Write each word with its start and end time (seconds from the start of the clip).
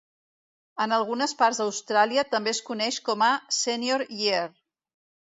En 0.83 0.93
algunes 0.95 1.33
parts 1.41 1.59
d'Austràlia 1.61 2.23
també 2.31 2.53
es 2.57 2.61
coneix 2.69 2.97
com 3.11 3.25
a 3.27 3.27
"senior 3.57 4.05
year". 4.23 4.41